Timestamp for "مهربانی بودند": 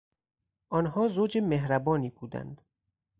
1.37-2.61